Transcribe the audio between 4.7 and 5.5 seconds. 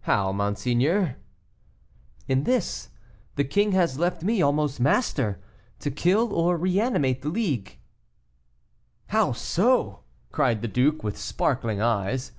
master,